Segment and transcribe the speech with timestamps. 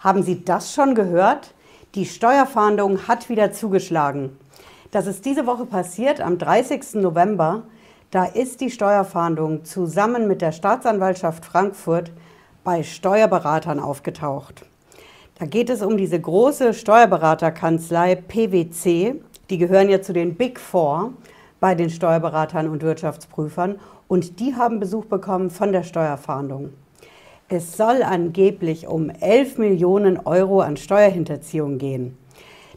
[0.00, 1.52] Haben Sie das schon gehört?
[1.94, 4.34] Die Steuerfahndung hat wieder zugeschlagen.
[4.92, 6.94] Das ist diese Woche passiert, am 30.
[6.94, 7.64] November.
[8.10, 12.12] Da ist die Steuerfahndung zusammen mit der Staatsanwaltschaft Frankfurt
[12.64, 14.64] bei Steuerberatern aufgetaucht.
[15.38, 19.20] Da geht es um diese große Steuerberaterkanzlei PwC.
[19.50, 21.12] Die gehören ja zu den Big Four
[21.60, 23.78] bei den Steuerberatern und Wirtschaftsprüfern.
[24.08, 26.70] Und die haben Besuch bekommen von der Steuerfahndung.
[27.52, 32.16] Es soll angeblich um 11 Millionen Euro an Steuerhinterziehung gehen.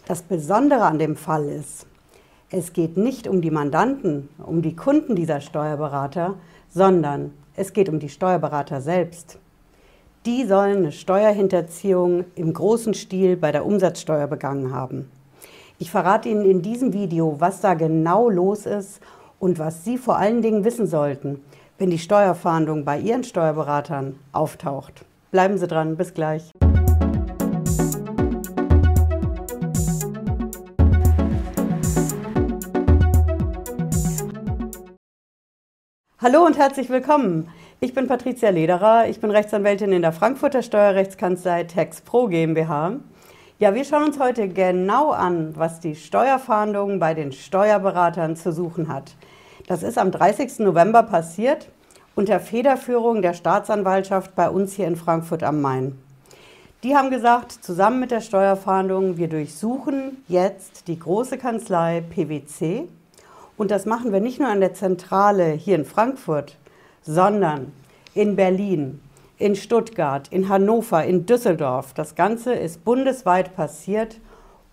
[0.07, 1.85] Das Besondere an dem Fall ist,
[2.49, 6.39] es geht nicht um die Mandanten, um die Kunden dieser Steuerberater,
[6.71, 9.37] sondern es geht um die Steuerberater selbst.
[10.25, 15.07] Die sollen eine Steuerhinterziehung im großen Stil bei der Umsatzsteuer begangen haben.
[15.77, 19.01] Ich verrate Ihnen in diesem Video, was da genau los ist
[19.37, 21.43] und was Sie vor allen Dingen wissen sollten,
[21.77, 25.05] wenn die Steuerfahndung bei Ihren Steuerberatern auftaucht.
[25.31, 26.51] Bleiben Sie dran, bis gleich.
[36.19, 37.49] Hallo und herzlich willkommen.
[37.81, 42.93] Ich bin Patricia Lederer, ich bin Rechtsanwältin in der Frankfurter Steuerrechtskanzlei TaxPro GmbH.
[43.59, 48.87] Ja, wir schauen uns heute genau an, was die Steuerfahndung bei den Steuerberatern zu suchen
[48.87, 49.15] hat.
[49.67, 50.59] Das ist am 30.
[50.59, 51.69] November passiert
[52.15, 55.97] unter Federführung der Staatsanwaltschaft bei uns hier in Frankfurt am Main.
[56.83, 62.89] Die haben gesagt, zusammen mit der Steuerfahndung, wir durchsuchen jetzt die große Kanzlei PwC.
[63.55, 66.57] Und das machen wir nicht nur an der Zentrale hier in Frankfurt,
[67.01, 67.71] sondern
[68.13, 68.99] in Berlin,
[69.37, 71.93] in Stuttgart, in Hannover, in Düsseldorf.
[71.93, 74.19] Das Ganze ist bundesweit passiert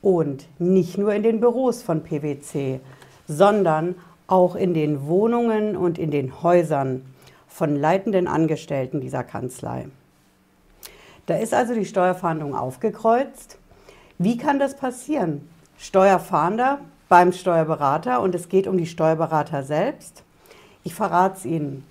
[0.03, 2.81] und nicht nur in den Büros von PwC,
[3.29, 3.95] sondern
[4.31, 7.05] auch in den Wohnungen und in den Häusern
[7.49, 9.89] von leitenden Angestellten dieser Kanzlei.
[11.27, 13.59] Da ist also die Steuerfahndung aufgekreuzt.
[14.19, 15.49] Wie kann das passieren?
[15.79, 20.23] Steuerfahnder beim Steuerberater und es geht um die Steuerberater selbst.
[20.85, 21.85] Ich verrate es Ihnen.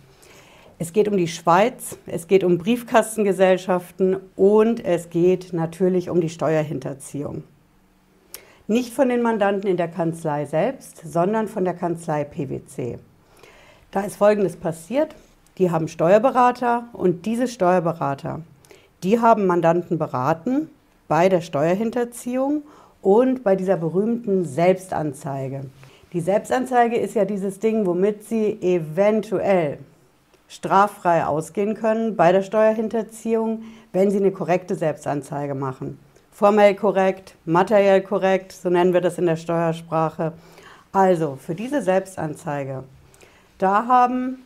[0.78, 6.30] Es geht um die Schweiz, es geht um Briefkastengesellschaften und es geht natürlich um die
[6.30, 7.44] Steuerhinterziehung.
[8.70, 13.00] Nicht von den Mandanten in der Kanzlei selbst, sondern von der Kanzlei PwC.
[13.90, 15.16] Da ist Folgendes passiert.
[15.58, 18.42] Die haben Steuerberater und diese Steuerberater,
[19.02, 20.70] die haben Mandanten beraten
[21.08, 22.62] bei der Steuerhinterziehung
[23.02, 25.62] und bei dieser berühmten Selbstanzeige.
[26.14, 29.80] Die Selbstanzeige ist ja dieses Ding, womit Sie eventuell
[30.48, 33.64] straffrei ausgehen können bei der Steuerhinterziehung,
[33.94, 35.98] wenn Sie eine korrekte Selbstanzeige machen
[36.40, 40.32] formell korrekt, materiell korrekt, so nennen wir das in der Steuersprache.
[40.94, 42.86] Also für diese Selbstanzeige,
[43.58, 44.46] da haben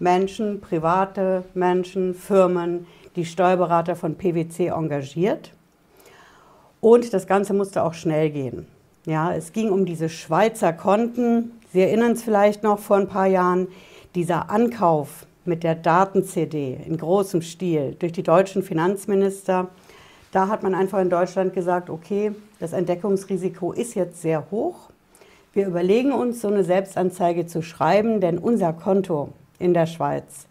[0.00, 5.52] Menschen, private Menschen, Firmen, die Steuerberater von PwC engagiert.
[6.80, 8.66] Und das Ganze musste auch schnell gehen.
[9.06, 11.52] Ja, es ging um diese Schweizer Konten.
[11.72, 13.68] Sie erinnern es vielleicht noch vor ein paar Jahren,
[14.16, 19.68] dieser Ankauf mit der Daten-CD in großem Stil durch die deutschen Finanzminister
[20.32, 24.90] da hat man einfach in Deutschland gesagt, okay, das Entdeckungsrisiko ist jetzt sehr hoch.
[25.52, 30.46] Wir überlegen uns, so eine Selbstanzeige zu schreiben, denn unser Konto in der Schweiz,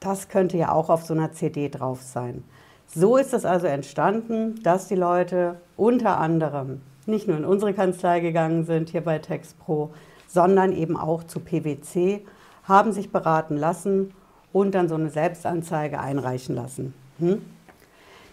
[0.00, 2.44] das könnte ja auch auf so einer CD drauf sein.
[2.86, 8.20] So ist es also entstanden, dass die Leute unter anderem nicht nur in unsere Kanzlei
[8.20, 9.90] gegangen sind, hier bei TextPro,
[10.28, 12.24] sondern eben auch zu PwC,
[12.64, 14.12] haben sich beraten lassen
[14.52, 16.94] und dann so eine Selbstanzeige einreichen lassen.
[17.18, 17.42] Hm?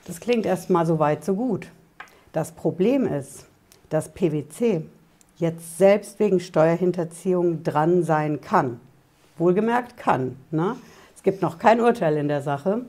[0.05, 1.67] Das klingt erstmal so weit, so gut.
[2.33, 3.45] Das Problem ist,
[3.89, 4.83] dass PwC
[5.37, 8.79] jetzt selbst wegen Steuerhinterziehung dran sein kann.
[9.37, 10.35] Wohlgemerkt kann.
[10.51, 10.75] Ne?
[11.15, 12.81] Es gibt noch kein Urteil in der Sache.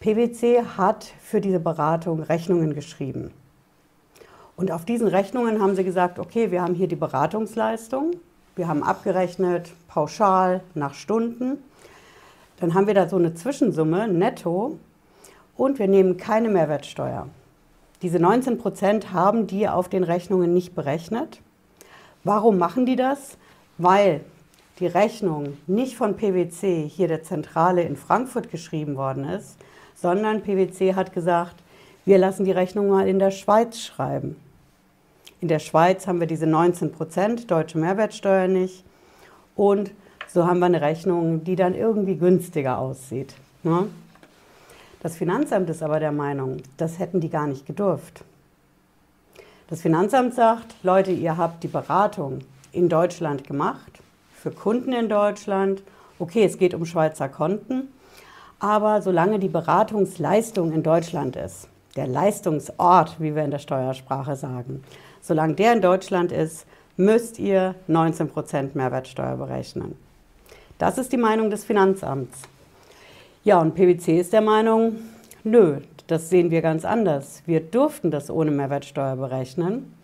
[0.00, 3.32] PwC hat für diese Beratung Rechnungen geschrieben.
[4.56, 8.12] Und auf diesen Rechnungen haben sie gesagt, okay, wir haben hier die Beratungsleistung,
[8.56, 11.58] wir haben abgerechnet pauschal nach Stunden.
[12.58, 14.78] Dann haben wir da so eine Zwischensumme netto
[15.60, 17.28] und wir nehmen keine Mehrwertsteuer.
[18.00, 21.42] Diese 19 Prozent haben die auf den Rechnungen nicht berechnet.
[22.24, 23.36] Warum machen die das?
[23.76, 24.22] Weil
[24.78, 29.58] die Rechnung nicht von PwC, hier der Zentrale in Frankfurt, geschrieben worden ist,
[29.94, 31.56] sondern PwC hat gesagt,
[32.06, 34.36] wir lassen die Rechnung mal in der Schweiz schreiben.
[35.42, 38.82] In der Schweiz haben wir diese 19 Prozent deutsche Mehrwertsteuer nicht
[39.56, 39.90] und
[40.26, 43.34] so haben wir eine Rechnung, die dann irgendwie günstiger aussieht.
[43.62, 43.88] Ne?
[45.02, 48.22] Das Finanzamt ist aber der Meinung, das hätten die gar nicht gedurft.
[49.68, 52.40] Das Finanzamt sagt, Leute, ihr habt die Beratung
[52.72, 54.00] in Deutschland gemacht,
[54.34, 55.82] für Kunden in Deutschland.
[56.18, 57.88] Okay, es geht um Schweizer Konten,
[58.58, 64.84] aber solange die Beratungsleistung in Deutschland ist, der Leistungsort, wie wir in der Steuersprache sagen.
[65.22, 66.66] Solange der in Deutschland ist,
[66.96, 69.96] müsst ihr 19% Mehrwertsteuer berechnen.
[70.78, 72.42] Das ist die Meinung des Finanzamts.
[73.42, 74.96] Ja, und PwC ist der Meinung,
[75.44, 75.78] nö,
[76.08, 77.42] das sehen wir ganz anders.
[77.46, 79.94] Wir durften das ohne Mehrwertsteuer berechnen.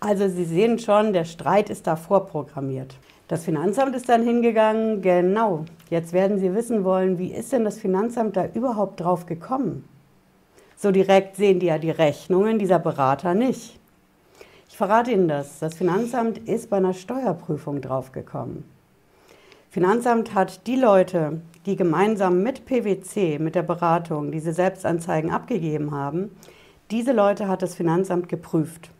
[0.00, 2.96] Also Sie sehen schon, der Streit ist da vorprogrammiert.
[3.28, 7.78] Das Finanzamt ist dann hingegangen, genau, jetzt werden Sie wissen wollen, wie ist denn das
[7.78, 9.88] Finanzamt da überhaupt drauf gekommen?
[10.76, 13.78] So direkt sehen die ja die Rechnungen dieser Berater nicht.
[14.68, 18.64] Ich verrate Ihnen das, das Finanzamt ist bei einer Steuerprüfung draufgekommen.
[19.70, 26.30] Finanzamt hat die Leute, die gemeinsam mit PwC, mit der Beratung, diese Selbstanzeigen abgegeben haben,
[26.90, 28.90] diese Leute hat das Finanzamt geprüft.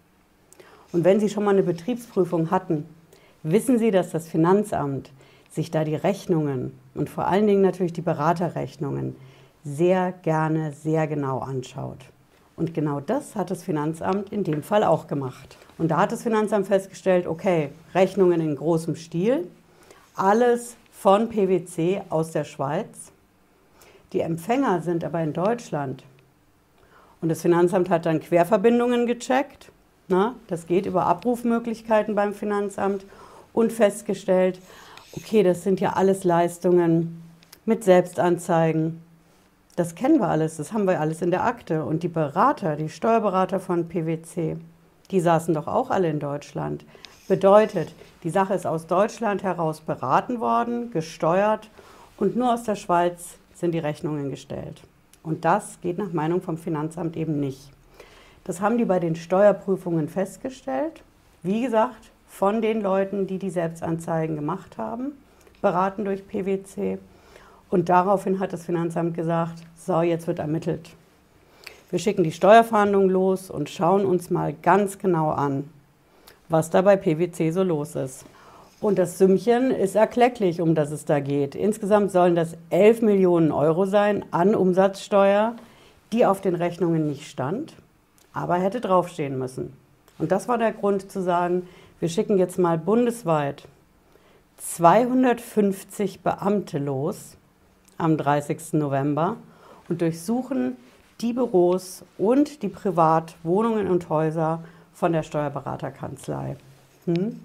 [0.93, 2.87] Und wenn Sie schon mal eine Betriebsprüfung hatten,
[3.43, 5.11] wissen Sie, dass das Finanzamt
[5.51, 9.17] sich da die Rechnungen und vor allen Dingen natürlich die Beraterrechnungen
[9.65, 11.99] sehr gerne, sehr genau anschaut.
[12.57, 15.57] Und genau das hat das Finanzamt in dem Fall auch gemacht.
[15.79, 19.49] Und da hat das Finanzamt festgestellt, okay, Rechnungen in großem Stil,
[20.15, 23.11] alles von PwC aus der Schweiz.
[24.13, 26.05] Die Empfänger sind aber in Deutschland.
[27.21, 29.73] Und das Finanzamt hat dann Querverbindungen gecheckt.
[30.07, 33.05] Na, das geht über Abrufmöglichkeiten beim Finanzamt
[33.53, 34.61] und festgestellt,
[35.17, 37.21] okay, das sind ja alles Leistungen
[37.65, 39.03] mit Selbstanzeigen.
[39.75, 41.85] Das kennen wir alles, das haben wir alles in der Akte.
[41.85, 44.57] Und die Berater, die Steuerberater von PwC,
[45.11, 46.85] die saßen doch auch alle in Deutschland.
[47.33, 47.95] Bedeutet,
[48.25, 51.71] die Sache ist aus Deutschland heraus beraten worden, gesteuert
[52.19, 54.83] und nur aus der Schweiz sind die Rechnungen gestellt.
[55.23, 57.71] Und das geht nach Meinung vom Finanzamt eben nicht.
[58.45, 61.03] Das haben die bei den Steuerprüfungen festgestellt.
[61.43, 65.13] Wie gesagt, von den Leuten, die die Selbstanzeigen gemacht haben,
[65.63, 66.99] beraten durch PwC.
[67.71, 70.91] Und daraufhin hat das Finanzamt gesagt, so, jetzt wird ermittelt.
[71.89, 75.71] Wir schicken die Steuerverhandlungen los und schauen uns mal ganz genau an,
[76.53, 78.27] was da bei PwC so los ist.
[78.81, 81.55] Und das Sümmchen ist erklecklich, um das es da geht.
[81.55, 85.55] Insgesamt sollen das 11 Millionen Euro sein an Umsatzsteuer,
[86.13, 87.75] die auf den Rechnungen nicht stand,
[88.33, 89.73] aber hätte draufstehen müssen.
[90.19, 91.69] Und das war der Grund zu sagen,
[92.01, 93.67] wir schicken jetzt mal bundesweit
[94.59, 97.37] 250 Beamte los
[97.99, 98.75] am 30.
[98.75, 99.37] November
[99.89, 100.77] und durchsuchen
[101.21, 104.63] die Büros und die Privatwohnungen und Häuser
[104.95, 106.57] von der Steuerberaterkanzlei.
[107.07, 107.41] Hm?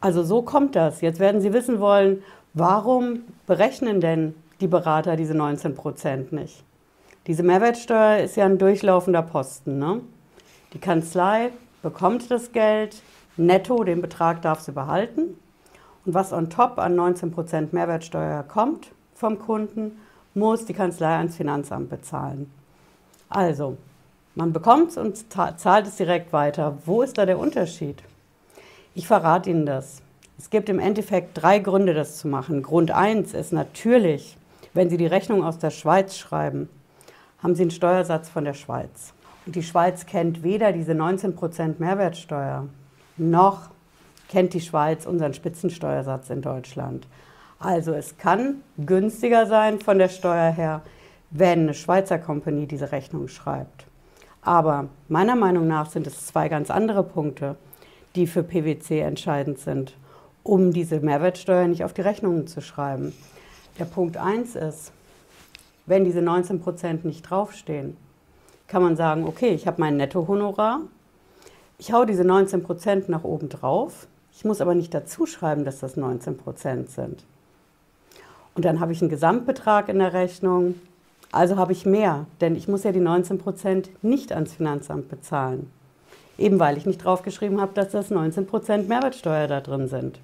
[0.00, 1.00] Also so kommt das.
[1.00, 2.22] Jetzt werden Sie wissen wollen,
[2.54, 6.62] warum berechnen denn die Berater diese 19 Prozent nicht?
[7.26, 9.78] Diese Mehrwertsteuer ist ja ein durchlaufender Posten.
[9.78, 10.00] Ne?
[10.72, 11.50] Die Kanzlei
[11.82, 13.02] bekommt das Geld,
[13.36, 15.36] netto den Betrag darf sie behalten.
[16.04, 19.98] Und was on top an 19 Prozent Mehrwertsteuer kommt vom Kunden,
[20.34, 22.50] muss die Kanzlei ans Finanzamt bezahlen.
[23.28, 23.76] Also,
[24.36, 26.76] man bekommt es und zahlt es direkt weiter.
[26.84, 28.02] Wo ist da der Unterschied?
[28.94, 30.02] Ich verrate Ihnen das.
[30.38, 32.62] Es gibt im Endeffekt drei Gründe, das zu machen.
[32.62, 34.36] Grund 1 ist natürlich,
[34.74, 36.68] wenn Sie die Rechnung aus der Schweiz schreiben,
[37.42, 39.14] haben Sie einen Steuersatz von der Schweiz.
[39.46, 42.66] Und die Schweiz kennt weder diese 19% Mehrwertsteuer,
[43.16, 43.70] noch
[44.28, 47.06] kennt die Schweiz unseren Spitzensteuersatz in Deutschland.
[47.58, 50.82] Also es kann günstiger sein von der Steuer her,
[51.30, 53.86] wenn eine Schweizer Kompanie diese Rechnung schreibt.
[54.46, 57.56] Aber meiner Meinung nach sind es zwei ganz andere Punkte,
[58.14, 59.96] die für PwC entscheidend sind,
[60.44, 63.12] um diese Mehrwertsteuer nicht auf die Rechnungen zu schreiben.
[63.80, 64.92] Der Punkt 1 ist,
[65.86, 67.96] wenn diese 19 Prozent nicht draufstehen,
[68.68, 70.82] kann man sagen, okay, ich habe mein Nettohonorar,
[71.78, 75.80] ich haue diese 19 Prozent nach oben drauf, ich muss aber nicht dazu schreiben, dass
[75.80, 77.24] das 19 Prozent sind.
[78.54, 80.76] Und dann habe ich einen Gesamtbetrag in der Rechnung,
[81.36, 85.70] also habe ich mehr, denn ich muss ja die 19 Prozent nicht ans Finanzamt bezahlen.
[86.38, 90.18] Eben weil ich nicht draufgeschrieben habe, dass das 19 Prozent Mehrwertsteuer da drin sind.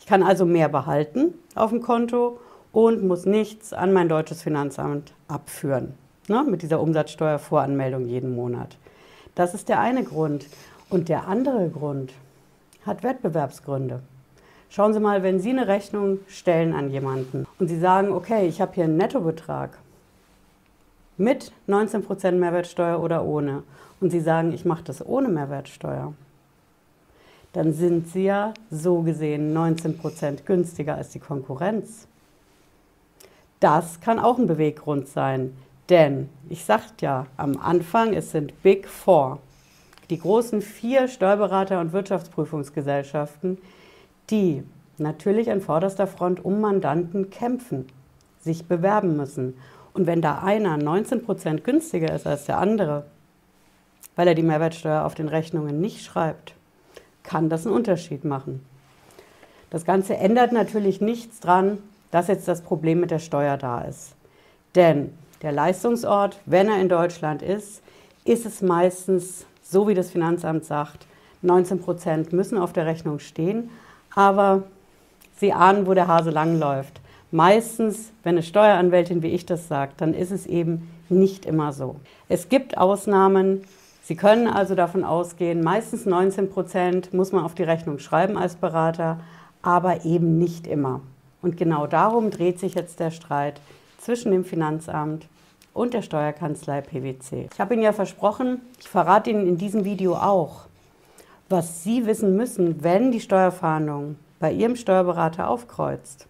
[0.00, 2.38] Ich kann also mehr behalten auf dem Konto
[2.72, 5.94] und muss nichts an mein deutsches Finanzamt abführen.
[6.26, 8.78] Ne, mit dieser Umsatzsteuervoranmeldung jeden Monat.
[9.34, 10.46] Das ist der eine Grund.
[10.88, 12.12] Und der andere Grund
[12.86, 14.00] hat Wettbewerbsgründe.
[14.70, 18.60] Schauen Sie mal, wenn Sie eine Rechnung stellen an jemanden und Sie sagen, okay, ich
[18.60, 19.70] habe hier einen Nettobetrag
[21.16, 23.62] mit 19% Mehrwertsteuer oder ohne?
[24.00, 26.12] Und Sie sagen, ich mache das ohne Mehrwertsteuer,
[27.52, 32.08] dann sind Sie ja so gesehen 19% günstiger als die Konkurrenz.
[33.60, 35.56] Das kann auch ein Beweggrund sein,
[35.88, 39.38] denn ich sagte ja am Anfang, es sind Big Four,
[40.10, 43.58] die großen vier Steuerberater- und Wirtschaftsprüfungsgesellschaften,
[44.30, 44.64] die
[44.98, 47.86] natürlich an vorderster Front um Mandanten kämpfen,
[48.40, 49.54] sich bewerben müssen
[49.94, 53.04] Und wenn da einer 19% günstiger ist als der andere,
[54.16, 56.54] weil er die Mehrwertsteuer auf den Rechnungen nicht schreibt,
[57.22, 58.64] kann das einen Unterschied machen.
[59.70, 61.78] Das Ganze ändert natürlich nichts dran,
[62.10, 64.14] dass jetzt das Problem mit der Steuer da ist.
[64.74, 67.82] Denn der Leistungsort, wenn er in Deutschland ist,
[68.24, 71.06] ist es meistens, so wie das Finanzamt sagt,
[71.42, 73.70] 19 Prozent müssen auf der Rechnung stehen.
[74.14, 74.62] Aber
[75.36, 77.00] Sie ahnen, wo der Hase langläuft.
[77.34, 81.96] Meistens, wenn eine Steueranwältin wie ich das sagt, dann ist es eben nicht immer so.
[82.28, 83.62] Es gibt Ausnahmen.
[84.04, 88.54] Sie können also davon ausgehen, meistens 19 Prozent muss man auf die Rechnung schreiben als
[88.54, 89.18] Berater,
[89.62, 91.00] aber eben nicht immer.
[91.42, 93.60] Und genau darum dreht sich jetzt der Streit
[93.98, 95.26] zwischen dem Finanzamt
[95.72, 97.48] und der Steuerkanzlei PwC.
[97.52, 100.66] Ich habe Ihnen ja versprochen, ich verrate Ihnen in diesem Video auch,
[101.48, 106.28] was Sie wissen müssen, wenn die Steuerfahndung bei Ihrem Steuerberater aufkreuzt.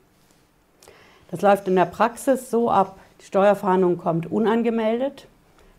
[1.34, 5.26] Das läuft in der Praxis so ab, die Steuerfahndung kommt unangemeldet,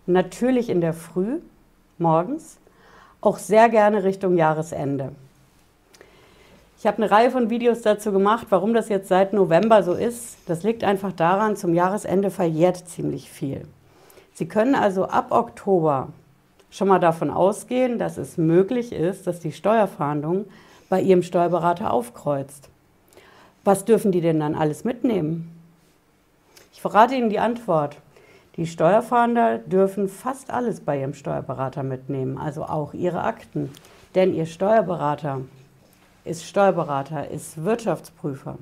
[0.06, 1.40] natürlich in der Früh,
[1.98, 2.58] morgens,
[3.22, 5.14] auch sehr gerne Richtung Jahresende.
[6.78, 10.40] Ich habe eine Reihe von Videos dazu gemacht, warum das jetzt seit November so ist.
[10.46, 13.66] Das liegt einfach daran, zum Jahresende verjährt ziemlich viel.
[14.34, 16.10] Sie können also ab Oktober
[16.70, 20.48] schon mal davon ausgehen, dass es möglich ist, dass die Steuerfahndung
[20.90, 22.68] bei Ihrem Steuerberater aufkreuzt.
[23.66, 25.52] Was dürfen die denn dann alles mitnehmen?
[26.72, 27.98] Ich verrate Ihnen die Antwort.
[28.58, 33.72] Die Steuerfahnder dürfen fast alles bei Ihrem Steuerberater mitnehmen, also auch Ihre Akten.
[34.14, 35.42] Denn Ihr Steuerberater
[36.26, 38.60] ist Steuerberater, ist Wirtschaftsprüfer.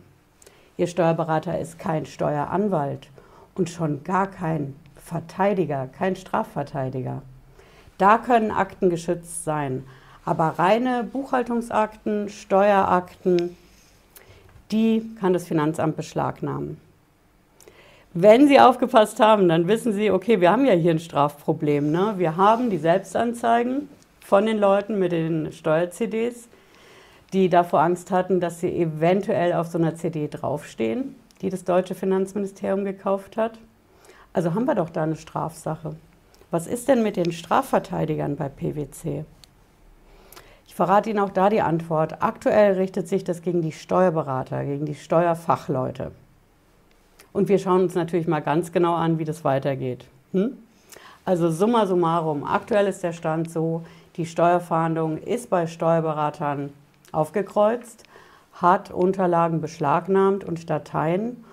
[0.77, 3.09] Ihr Steuerberater ist kein Steueranwalt
[3.55, 7.23] und schon gar kein Verteidiger, kein Strafverteidiger.
[7.97, 9.83] Da können Akten geschützt sein,
[10.23, 13.57] aber reine Buchhaltungsakten, Steuerakten,
[14.73, 16.77] die kann das Finanzamt beschlagnahmen.
[18.13, 21.91] Wenn Sie aufgepasst haben, dann wissen Sie, okay, wir haben ja hier ein Strafproblem.
[21.91, 22.15] Ne?
[22.17, 23.87] Wir haben die Selbstanzeigen
[24.19, 26.49] von den Leuten mit den Steuer-CDs
[27.33, 31.95] die davor Angst hatten, dass sie eventuell auf so einer CD draufstehen, die das deutsche
[31.95, 33.57] Finanzministerium gekauft hat.
[34.31, 35.95] Also haben wir doch da eine Strafsache.
[36.51, 39.25] Was ist denn mit den Strafverteidigern bei PwC?
[40.73, 42.23] Ich verrate Ihnen auch da die Antwort.
[42.23, 46.11] Aktuell richtet sich das gegen die Steuerberater, gegen die Steuerfachleute.
[47.31, 50.07] Und wir schauen uns natürlich mal ganz genau an, wie das weitergeht.
[50.31, 50.57] Hm?
[51.25, 53.83] Also summa summarum, aktuell ist der Stand so,
[54.15, 56.73] die Steuerfahndung ist bei Steuerberatern
[57.11, 58.05] aufgekreuzt,
[58.53, 61.43] hat Unterlagen beschlagnahmt und Dateien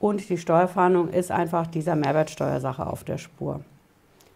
[0.00, 3.62] und die Steuerfahndung ist einfach dieser Mehrwertsteuersache auf der Spur.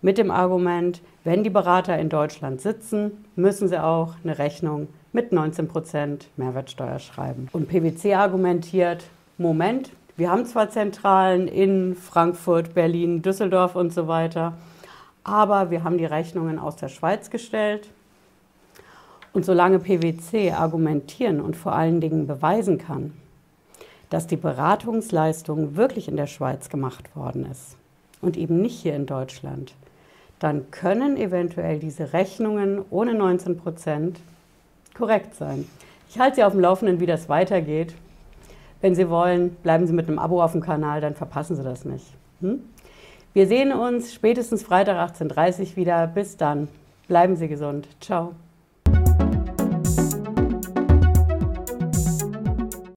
[0.03, 5.31] Mit dem Argument, wenn die Berater in Deutschland sitzen, müssen sie auch eine Rechnung mit
[5.31, 7.49] 19% Mehrwertsteuer schreiben.
[7.53, 9.05] Und PwC argumentiert,
[9.37, 14.55] Moment, wir haben zwar Zentralen in Frankfurt, Berlin, Düsseldorf und so weiter,
[15.23, 17.91] aber wir haben die Rechnungen aus der Schweiz gestellt
[19.35, 23.13] und solange PwC argumentieren und vor allen Dingen beweisen kann,
[24.09, 27.77] dass die Beratungsleistung wirklich in der Schweiz gemacht worden ist
[28.21, 29.75] und eben nicht hier in Deutschland,
[30.39, 34.21] dann können eventuell diese Rechnungen ohne 19 Prozent
[34.95, 35.67] korrekt sein.
[36.09, 37.95] Ich halte Sie auf dem Laufenden, wie das weitergeht.
[38.81, 41.85] Wenn Sie wollen, bleiben Sie mit einem Abo auf dem Kanal, dann verpassen Sie das
[41.85, 42.07] nicht.
[42.41, 42.61] Hm?
[43.33, 46.07] Wir sehen uns spätestens Freitag 18.30 Uhr wieder.
[46.09, 46.69] Bis dann.
[47.07, 47.87] Bleiben Sie gesund.
[48.01, 48.35] Ciao.